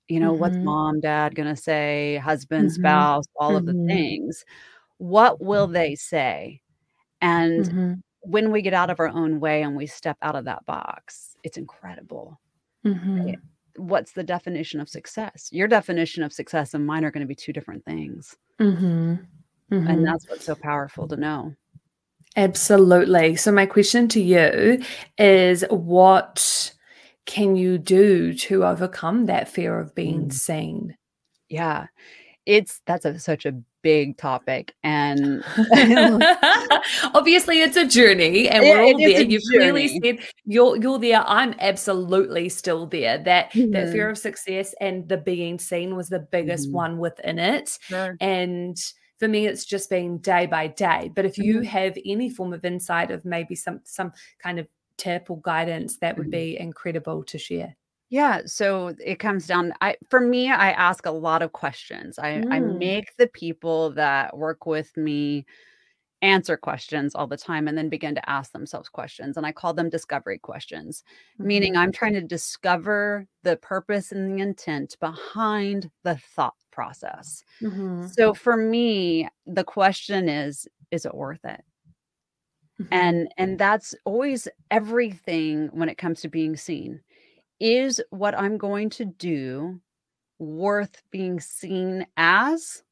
[0.09, 0.65] You know, what's Mhm.
[0.65, 4.45] mom, dad gonna say, husband, spouse, all of the things.
[4.99, 6.63] What will they say?
[7.23, 7.73] And
[8.23, 11.37] when we get out of our own way and we step out of that box,
[11.45, 12.41] it's incredible.
[12.85, 13.37] Mhm.
[13.77, 15.49] What's the definition of success?
[15.53, 19.27] Your definition of success and mine are gonna be 2 different things, Mhm.
[19.71, 20.07] and Mhm.
[20.07, 21.55] that's what's so powerful to know.
[22.37, 23.37] Absolutely.
[23.37, 24.83] So, my question to you
[25.19, 26.73] is what
[27.25, 30.33] can you do to overcome that fear of being Mm.
[30.33, 30.97] seen?
[31.49, 31.87] Yeah.
[32.47, 35.43] It's that's a such a big topic and
[37.15, 39.23] Obviously, it's a journey, and we're all it there.
[39.23, 41.25] You've clearly said you're you're there.
[41.27, 43.19] I'm absolutely still there.
[43.19, 46.73] That that fear of success and the being seen was the biggest Mhm.
[46.73, 47.79] one within it.
[47.83, 48.17] Sure.
[48.21, 48.77] And
[49.19, 51.11] for me, it's just been day by day.
[51.15, 51.77] But if you Mhm.
[51.77, 56.19] have any form of insight of maybe some some kind of tip or guidance, that
[56.19, 56.31] would Mhm.
[56.31, 57.77] be incredible to share.
[58.11, 62.19] Yeah, so it comes down I for me, I ask a lot of questions.
[62.21, 62.97] I I Mm.
[63.01, 65.45] make the people that work with me
[66.23, 69.75] answer questions all the time and then begin to ask themselves questions, and I call
[69.75, 71.05] them discovery questions,
[71.43, 71.77] meaning Mhm.
[71.77, 77.45] I'm trying to discover the purpose and the intent behind the thought process.
[77.61, 78.17] Mhm.
[78.19, 81.65] So for me, the question is, is it worth it?
[82.79, 83.17] Mhm.
[83.17, 87.01] And and that's always everything when it comes to being seen.
[87.61, 89.81] Is what I'm going to do
[90.39, 92.85] worth being seen as,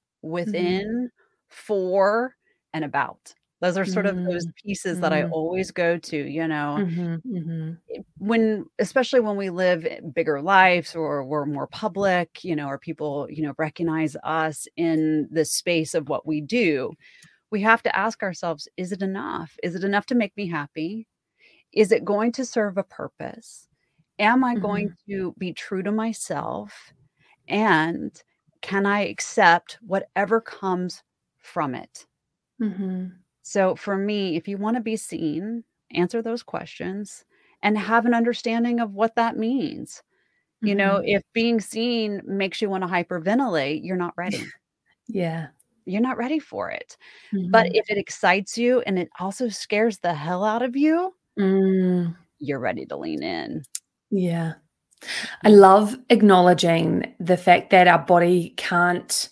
[0.45, 0.85] Mhm.
[0.85, 1.11] within,
[1.51, 2.37] for,
[2.75, 3.35] and about?
[3.65, 5.33] Those are sort of those pieces that I Mm.
[5.33, 7.23] always go to, you know, Mhm.
[7.25, 7.81] Mhm.
[7.91, 12.79] eh, when especially when we live bigger lives or we're more public, you know, or
[12.79, 16.93] people, you know, recognize us in the space of what we do,
[17.53, 19.57] we have to ask ourselves, "Is it enough?
[19.65, 21.09] Is it enough to make me happy?
[21.73, 23.69] Is it going to serve a purpose?
[24.21, 24.97] Am I going Mhm.
[25.09, 26.93] to be true to myself?
[27.49, 28.23] And
[28.63, 31.03] can I accept whatever comes
[31.39, 32.07] from it?"
[32.59, 33.24] Mhm.
[33.45, 37.25] So for me, if you wanna be seen, answer those questions
[37.63, 40.03] and have an understanding of what that means.
[40.63, 41.17] You know, Mhm.
[41.17, 44.45] if being seen makes you wanna hyperventilate, you're not ready.
[45.09, 45.49] Yeah.
[45.87, 46.97] You're not ready for it.
[47.33, 47.73] But Mhm.
[47.75, 52.17] if it excites you and it also scares the hell out of you Mm.
[52.39, 53.65] you're ready to lean in.
[54.11, 54.55] Yeah.
[55.45, 59.29] I love acknowledging the fact that our body can't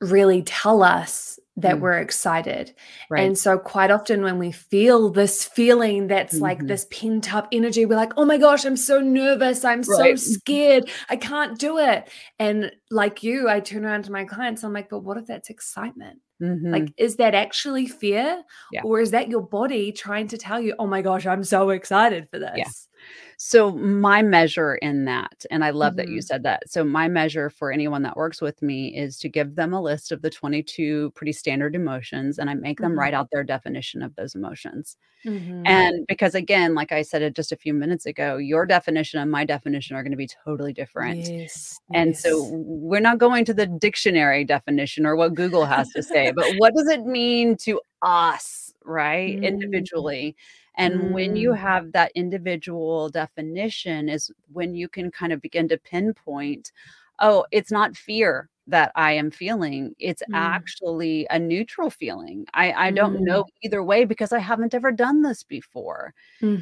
[0.00, 1.80] really tell us that Mm.
[1.80, 2.72] we're excited.
[3.10, 3.22] Right.
[3.24, 6.68] And so quite often when we feel this feeling that's like Mhm.
[6.68, 9.64] this pent up energy, we're like, "Oh my gosh, I'm so nervous.
[9.64, 10.90] I'm so scared.
[11.08, 14.88] I can't do it." And like you, I turn around to my clients, I'm like,
[14.90, 16.20] "But what if that's excitement?
[16.42, 16.94] Like, Mhm.
[16.96, 18.42] is that actually fear?
[18.72, 18.80] Yeah.
[18.82, 22.28] Or is that your body trying to tell you, 'Oh my gosh, I'm so excited
[22.30, 22.64] for Yeah.
[23.08, 26.22] This?'" So my measure in that and I love that you Mhm.
[26.22, 26.68] said that.
[26.70, 30.12] So my measure for anyone that works with me is to give them a list
[30.12, 33.00] of the 22 pretty standard emotions, and I make them Mhm.
[33.00, 34.96] write out their definition of those emotions.
[35.24, 35.90] Mhm.
[35.90, 39.30] And because again, like I said it just a few minutes ago, your definition and
[39.30, 41.30] my definition are gonna be totally different.
[41.30, 41.80] Yes.
[41.94, 42.52] And so Yes.
[42.52, 46.52] w we're not going to the dictionary definition or what Google has to say, but
[46.52, 49.42] what does it mean to us, right, Mm.
[49.42, 50.36] individually?
[50.80, 51.60] And when you Mm.
[51.68, 56.72] have that individual definition is when you can kind of begin to pinpoint,
[57.20, 60.70] "Oh, it's not fear that I am feeling, it's Mm.
[60.72, 62.46] actually a neutral feeling.
[62.54, 63.24] I I don't Mm.
[63.24, 66.14] know either way because I haven't ever done this before.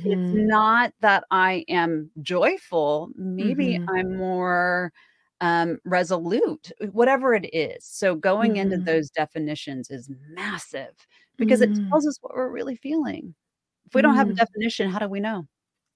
[0.05, 0.53] It's Mhm.
[0.55, 3.99] not that I am joyful, maybe Mhm.
[3.99, 4.93] I'm more,
[5.43, 7.85] um, resolute," uh, whatever it is.
[7.87, 8.89] So going into Mhm.
[8.89, 10.95] those definitions is massive
[11.39, 11.93] because it Mm.
[11.93, 13.35] tells us what we're really feeling.
[13.89, 14.37] If we don't have a Mm.
[14.37, 15.45] definition, how do we know?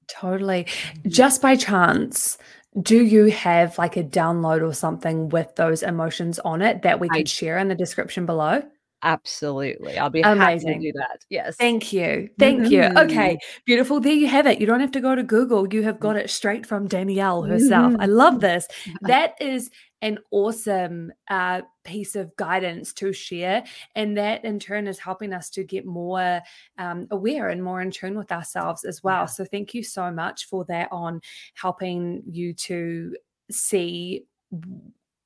[0.09, 0.65] Totally.
[0.65, 1.11] Mhm.
[1.11, 2.39] Just by chance,
[2.81, 7.09] do you have, like, a download or something with those emotions on it that we
[7.11, 8.63] I could share in the description below?
[9.03, 9.99] Absolutely.
[9.99, 11.25] I'll be happy to do that.
[11.29, 11.57] Yes.
[11.57, 12.29] Thank you.
[12.39, 12.83] Thank you.
[12.83, 13.05] Mhm.
[13.05, 13.99] Okay, beautiful.
[14.01, 14.61] There you have it.
[14.61, 15.73] You don't have to go to Google.
[15.75, 16.01] You have Mm.
[16.01, 17.95] got it straight from Danielle herself.
[17.99, 18.15] I Mhm.
[18.17, 18.69] love this.
[19.03, 19.71] That is
[20.03, 25.51] an awesome, uh, piece of guidance to share, and that in turn is helping us
[25.51, 26.41] to get more,
[26.79, 29.23] um, aware and more in tune with ourselves as well.
[29.23, 29.27] Yeah.
[29.27, 31.21] So thank you so much for that on
[31.55, 33.17] helping you to
[33.51, 34.27] see,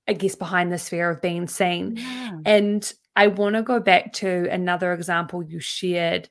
[0.09, 1.97] I guess, behind the sphere of being seen.
[1.97, 2.39] Yeah.
[2.47, 6.29] And I wanna go back to another example you shared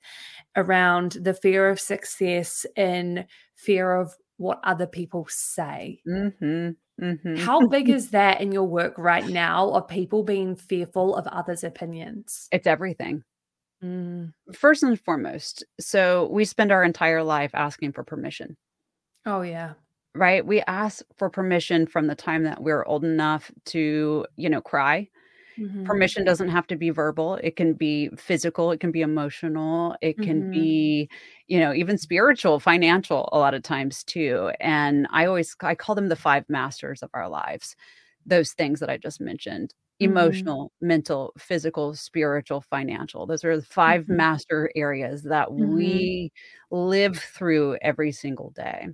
[0.55, 6.01] around the fear of success and fear of what other people say.
[6.07, 6.75] Mhm.
[7.01, 7.37] Mhm.
[7.39, 11.63] How big is that in your work right now of people being fearful of others'
[11.63, 12.47] opinions?
[12.51, 13.23] It's everything.
[13.83, 14.33] Mm.
[14.53, 18.55] First and foremost, so we spend our entire life asking for permission.
[19.25, 19.73] Oh, yeah.
[20.13, 20.45] Right?
[20.45, 25.09] We ask for permission from the time that we're old enough to, you know, cry.
[25.57, 25.85] Mhm.
[25.85, 30.21] Permission doesn't have to be verbal, it can be physical, it can be emotional, it
[30.21, 30.45] can Mhm.
[30.51, 31.09] be,
[31.47, 35.95] you know, even spiritual, financial a lot of times too, and I always I call
[35.95, 37.75] them the 5 masters of our lives,
[38.25, 39.73] those things that I just mentioned.
[40.01, 40.51] Mhm.
[40.51, 43.25] emotional, mental, physical, spiritual, financial.
[43.25, 44.09] Those are the 5 Mhm.
[44.09, 46.15] master areas that Mhm.
[46.15, 46.31] we
[46.71, 48.89] live through every single day.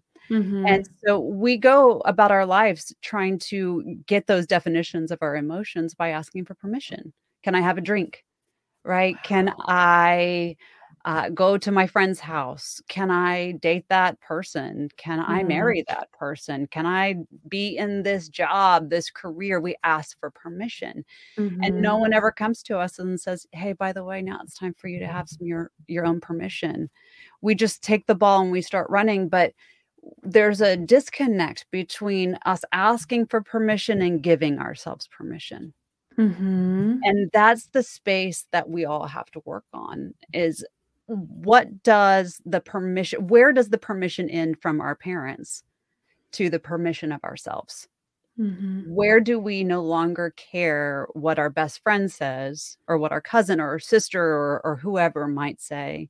[0.67, 0.91] And Mhm.
[1.05, 6.10] so we go about our lives trying to get those definitions of our emotions by
[6.10, 7.13] asking for permission.
[7.43, 8.23] "Can I have a drink?"
[8.86, 9.21] Right?
[9.23, 10.57] "Can I,
[11.05, 12.81] uh, go to my friend's house?
[12.89, 14.89] Can I date that person?
[14.97, 15.45] Can I Mm.
[15.45, 16.67] marry that person?
[16.67, 17.15] Can I
[17.49, 21.05] be in this job, this career?" We ask for permission,
[21.63, 21.99] and no Mhm.
[21.99, 24.88] one ever comes to us and says, "Hey, by the way, now it's time for
[24.89, 26.89] you to have some your your own permission."
[27.41, 29.53] We just take the ball and we start running, but
[30.24, 35.74] there's a disconnect between us asking for permission and giving ourselves permission.
[36.18, 37.00] Mhm.
[37.04, 40.66] And that's the space that we all have to work on is
[41.08, 45.64] what does the permission where does the permission end from our parents
[46.34, 47.88] to the permission of ourselves?
[48.40, 48.88] Mhm.
[48.88, 53.60] Where do we no longer care what our best friend says or what our cousin
[53.62, 56.10] or sister or or whoever might say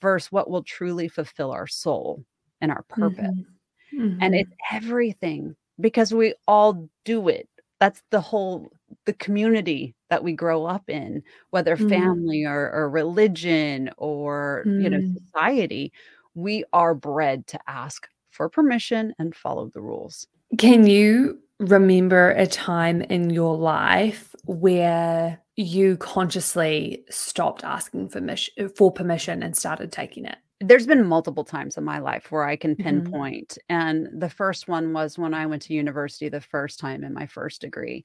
[0.00, 2.24] versus what will truly fulfill our soul
[2.64, 3.44] and our purpose?
[3.92, 4.18] Mhm.
[4.20, 7.48] And it's everything because we all do it.
[7.80, 8.70] That's the whole
[9.06, 11.88] the community that we grow up in, whether Mm.
[11.90, 15.14] family or or religion or, you know, Mm.
[15.18, 15.92] society,
[16.34, 20.26] we are bred to ask for permission and follow the rules.
[20.58, 28.50] Can you remember a time in your life where you consciously stopped asking for mish
[28.76, 30.38] for permission and started taking it?
[30.66, 32.84] There's been multiple times in my life where I can Mhm.
[32.84, 37.12] pinpoint, and the first one was when I went to university the first time in
[37.12, 38.04] my first degree,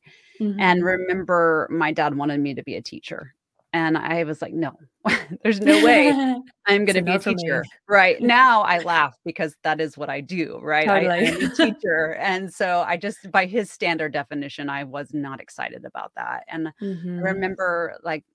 [0.60, 0.84] and Mhm.
[0.84, 3.36] remember my dad wanted me to be a teacher,
[3.74, 4.74] and I was like, "No,
[5.44, 6.18] there's no way
[6.68, 10.60] I'm gonna be a teacher." Right, now I laugh because that is what I do,
[10.64, 10.92] right?
[10.92, 15.42] I, I'm a teacher, and so I just by his standard definition, I was not
[15.42, 17.22] excited about that, and I Mhm.
[17.22, 18.26] remember, like,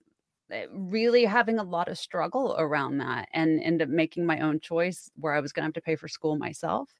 [0.72, 5.10] really having a lot of struggle around that and end up making my own choice
[5.16, 6.90] where I was gonna have to pay for school myself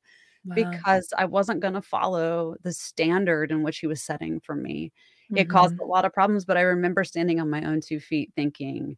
[0.45, 0.85] Wow.
[0.93, 4.93] because I wasn't gonna follow the standard in which he was setting for me.
[5.35, 5.89] It caused a Mhm.
[5.89, 8.97] lot of problems, but I remember standing on my own 2 feet thinking,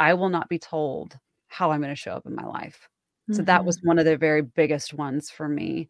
[0.00, 2.88] "I will not be told how I'm gonna show up in my life."
[3.32, 3.82] So that was Mhm.
[3.82, 5.88] one of the very biggest ones for me.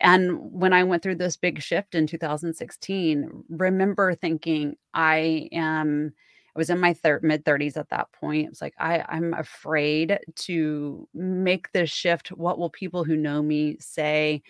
[0.00, 6.14] And when I went through this big shift in 2016, remember thinking, I am
[6.54, 8.46] I was in my thir mid-30s at that point.
[8.46, 12.28] It was like, I I'm afraid to make this shift.
[12.28, 14.42] What will people who know me say?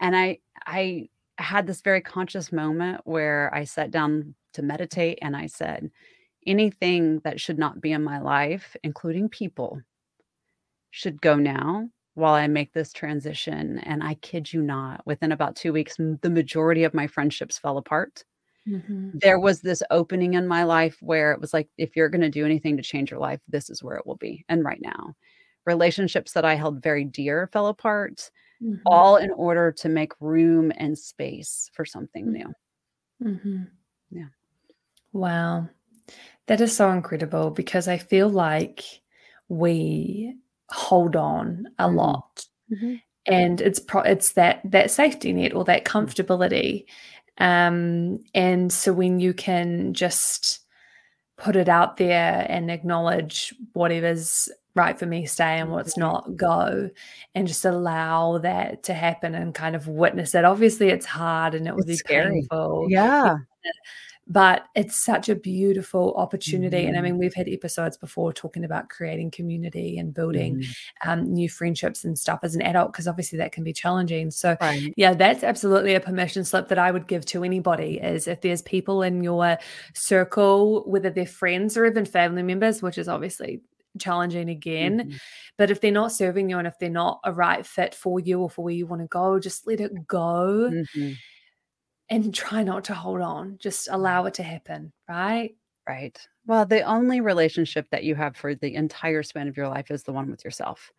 [0.00, 5.36] And I I had this very conscious moment where I sat down to meditate and
[5.36, 5.90] I said,
[6.46, 9.82] anything that should not be in my life, including people,
[10.90, 13.78] should go now while I make this transition.
[13.80, 17.76] And I kid you not, within about 2 weeks, the majority of my friendships fell
[17.76, 18.24] apart.
[18.66, 19.20] Mhm.
[19.20, 22.44] There was this opening in my life where it was like, if you're gonna do
[22.44, 25.14] anything to change your life, this is where it will be, and right now.
[25.66, 28.86] Relationships that I held very dear fell apart, Mhm.
[28.86, 32.32] all in order to make room and space for something Mm.
[32.32, 32.54] new.
[33.20, 33.70] Mhm.
[34.10, 34.28] Yeah.
[35.12, 35.68] Wow.
[36.48, 38.82] That is so incredible because I feel like
[39.48, 40.36] we
[40.70, 41.92] hold on a Mhm.
[41.92, 43.00] lot, Mhm.
[43.26, 46.86] and it's pro it's that that safety net or that comfortability,
[47.38, 50.60] um, and so when you can just
[51.36, 56.90] put it out there and acknowledge whatever's right for me, stay, and what's not, go,
[57.34, 60.44] and just allow that to happen and kind of witness it.
[60.44, 62.32] Obviously, it's hard and it would It's be scary.
[62.50, 63.70] painful, yeah, Yeah.
[64.26, 67.02] But it's such a beautiful opportunity, and I Mhm.
[67.02, 70.76] mean, we've had episodes before talking about creating community and building, Mhm.
[71.06, 74.56] um, new friendships and stuff as an adult because obviously that can be challenging, so,
[74.60, 74.96] Right.
[74.96, 78.62] yeah, that's absolutely a permission slip that I would give to anybody, is if there's
[78.62, 79.58] people in your
[79.94, 83.62] circle, whether they're friends or even family members, which is obviously
[83.98, 85.18] challenging again, Mhm.
[85.56, 88.40] but if they're not serving you and if they're not a right fit for you
[88.42, 91.18] or for where you wanna go, just let it go Mhm.
[92.10, 93.58] And try not to hold on.
[93.58, 95.56] Just allow it to happen, right?
[95.88, 96.18] Right.
[96.46, 100.02] Well, the only relationship that you have for the entire span of your life is
[100.02, 100.92] the one with yourself,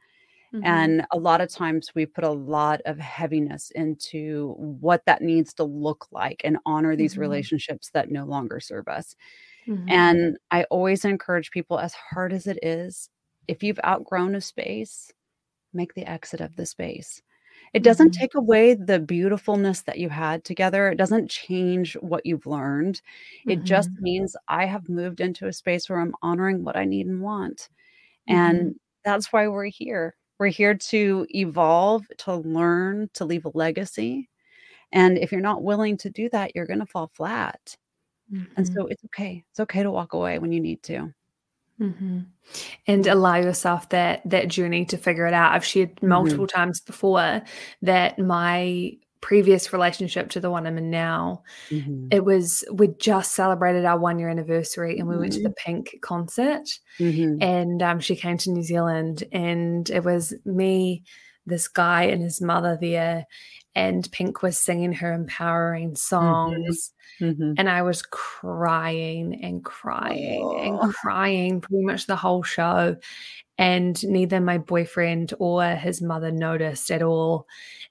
[0.51, 0.91] Mhm.
[0.91, 5.53] and a lot of times we put a lot of heaviness into what that needs
[5.55, 7.17] to look like and honor these Mhm.
[7.17, 9.15] relationships that no longer serve us,
[9.65, 10.07] Mhm.
[10.11, 13.09] and I always encourage people, as hard as it is,
[13.47, 15.11] if you've outgrown a space,
[15.73, 17.21] make the exit of the space.
[17.73, 18.13] It doesn't Mhm.
[18.13, 23.01] take away the beautifulness that you had together, it doesn't change what you've learned,
[23.47, 23.97] it just Mhm.
[23.99, 27.69] means I have moved into a space where I'm honoring what I need and want,
[28.27, 28.67] Mhm.
[28.67, 30.15] and that's why we're here.
[30.39, 34.29] We're here to evolve, to learn, to leave a legacy,
[34.93, 37.77] and if you're not willing to do that, you're gonna fall flat.
[38.57, 38.77] And Mhm.
[38.77, 39.43] so it's okay.
[39.51, 41.13] It's okay to walk away when you need to.
[41.79, 42.25] Mhm.
[42.87, 45.53] And allow yourself that that journey to figure it out.
[45.53, 46.07] I've shared Mhm.
[46.07, 47.43] multiple times before
[47.81, 52.11] that my previous relationship to the one I'm in now, Mhm.
[52.11, 55.55] it was we'd just celebrated our one-year anniversary, and we went to the Mhm.
[55.65, 56.67] Pink concert,
[56.99, 57.41] Mhm.
[57.41, 61.03] and, um, she came to New Zealand, and it was me,
[61.47, 63.25] this guy, and his mother there,
[63.75, 65.97] and Pink was singing her empowering Mhm.
[65.97, 67.55] songs, Mhm.
[67.57, 70.91] and I was crying and crying and Oh.
[71.01, 72.95] crying pretty much the whole show,
[73.57, 77.47] and neither my boyfriend or his mother noticed at all,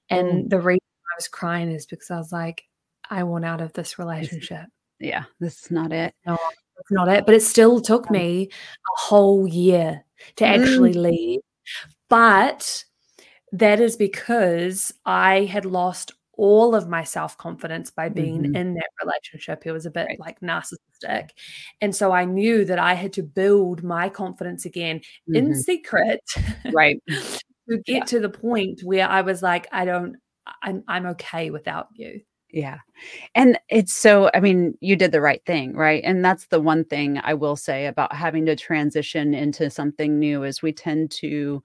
[0.09, 0.81] and the reason
[1.13, 2.63] I was crying is because I was like,
[3.09, 4.67] "I want out of this relationship."
[4.99, 6.13] yeah, this is not it.
[6.25, 6.37] No,
[6.79, 10.03] it's not it, but it still took me a whole year
[10.37, 10.47] to Mm.
[10.47, 11.41] actually leave,
[12.09, 12.83] but
[13.53, 18.55] that is because I had lost all of my self-confidence by being Mhm.
[18.55, 19.65] in that relationship.
[19.65, 20.19] It was a bit, Right.
[20.19, 21.29] like, narcissistic,
[21.81, 25.01] and so I knew that I had to build my confidence again
[25.33, 25.55] in Mhm.
[25.55, 26.21] secret
[26.73, 27.01] Right.
[27.69, 27.99] to Yeah.
[27.99, 30.17] get to the point where I was like, "I don't
[30.63, 32.21] I'm I'm okay without you."
[32.51, 32.79] Yeah.
[33.35, 36.03] And it's so I mean, you did the right thing, right?
[36.05, 40.43] And that's the one thing I will say about having to transition into something new
[40.43, 41.61] is we tend to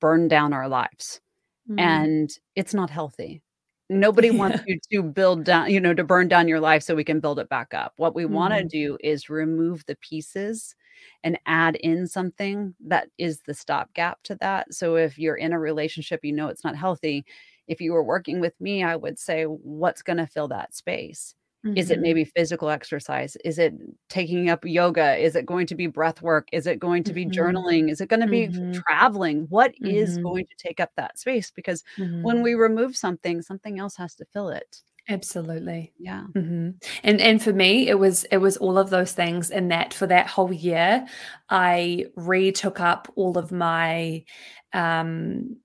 [0.00, 1.20] burn down our lives,
[1.68, 2.06] Mm.
[2.06, 3.42] and it's not healthy.
[3.90, 7.04] Nobody wants you to build down you know, to burn down your life so we
[7.04, 7.94] can build it back up.
[7.98, 8.68] What we wanna Mhm.
[8.68, 10.74] do is remove the pieces
[11.22, 14.74] and add in something that is the stopgap to that.
[14.74, 17.24] So if you're in a relationship, you know it's not healthy.
[17.68, 21.34] If you were working with me, I would say, "What's gonna fill that space?"
[21.74, 22.02] Is it Mhm.
[22.02, 23.36] maybe physical exercise?
[23.44, 23.74] Is it
[24.08, 25.16] taking up yoga?
[25.16, 26.48] Is it going to be breath work?
[26.52, 27.26] Is it going to be Mhm.
[27.26, 27.90] journaling?
[27.90, 28.84] Is it gonna be f Mhm.
[28.88, 29.46] traveling?
[29.50, 30.26] What is Mhm.
[30.26, 31.50] going to take up that space?
[31.50, 31.84] Because
[32.22, 34.82] when we remove something, something else has to fill it.
[35.08, 35.92] Absolutely.
[35.98, 36.26] Yeah.
[36.34, 36.82] Mhm.
[37.02, 40.06] And and for me, it was it was all of those things and that for
[40.08, 41.06] that whole year,
[41.48, 44.24] I re-took up all of my,
[44.72, 45.56] um,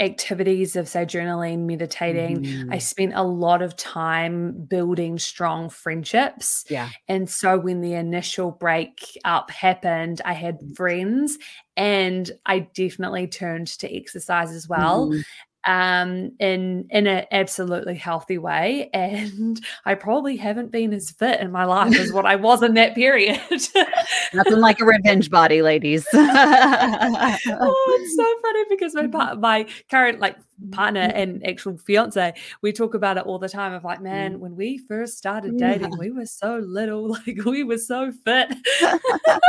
[0.00, 2.42] activities of, say, journaling, meditating.
[2.70, 2.80] I Mhm.
[2.80, 6.92] spent a lot of time building strong friendships, Yeah.
[7.08, 10.74] and so when the initial breakup happened, I had Mm.
[10.74, 11.38] friends,
[11.76, 15.22] and I definitely turned to exercise as well, Mhm.
[15.64, 21.50] Um, in in an absolutely healthy way, and I probably haven't been as fit in
[21.50, 23.40] my life as what I was in that period.
[24.34, 26.06] Nothing like a revenge body, ladies.
[26.12, 30.36] Oh, it's so funny because my my current, like,
[30.70, 31.12] partner Mhm.
[31.14, 34.02] and actual fiancé, we talk about it all the time of like, Mm.
[34.02, 38.48] "Man, when we first started dating, we were so little, like, we were so fit."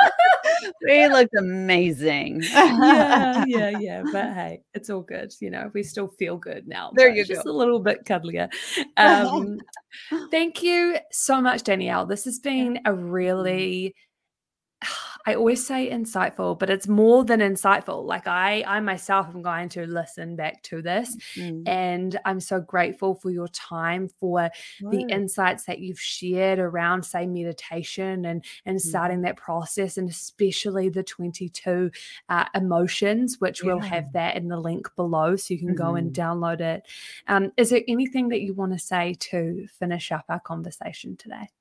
[0.84, 2.42] We looked amazing.
[2.42, 6.92] Yeah, yeah, yeah, but hey, it's all good, you know, we still feel good now,
[6.96, 7.34] There you go.
[7.36, 8.50] just a little bit cuddlier.
[8.98, 9.60] Um,
[10.32, 12.06] thank you so much, Danielle.
[12.06, 13.12] This has been a Mhm.
[13.12, 13.96] really
[15.26, 18.04] I always say insightful, but it's more than insightful.
[18.06, 21.66] Like, I I myself am going to listen back to this, Mhm.
[21.66, 24.50] and I'm so grateful for your time, for
[24.90, 29.22] the insights that you've shared around, say, meditation and and starting Mhm.
[29.22, 31.92] that process, and especially the 22,
[32.30, 36.12] uh, emotions, which we'll have that in the link below so you can go and
[36.12, 36.14] Mhm.
[36.14, 36.88] download it.
[37.28, 41.52] Um, is there anything that you wanna say to finish up our conversation today?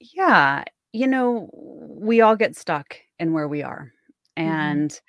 [0.00, 0.64] Yeah.
[0.96, 3.92] You know, we all get stuck in where we are,
[4.44, 4.86] Mhm.
[4.88, 5.00] and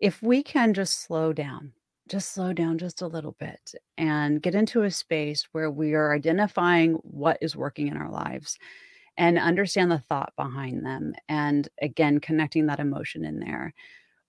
[0.00, 1.72] if we can just slow down,
[2.08, 6.14] just slow down just a little bit and get into a space where we are
[6.14, 8.58] identifying what is working in our lives
[9.18, 13.74] and understand the thought behind them, and again, connecting that emotion in there,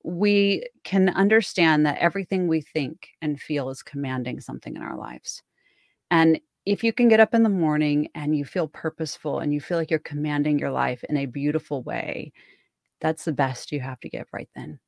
[0.03, 5.43] we can understand that everything we think and feel is commanding something in our lives.
[6.12, 9.59] And if you can get up in the morning and you feel purposeful and you
[9.59, 12.32] feel like you're commanding your life in a beautiful way,
[12.99, 14.80] that's the best you have to give right then.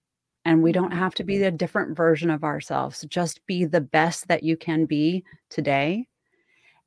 [0.45, 3.05] And we don't have to be a different version of ourselves.
[3.09, 6.07] Just be the best that you can be today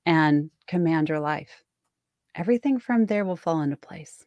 [0.05, 1.65] and command your life.
[2.35, 4.25] Everything from there will fall into place.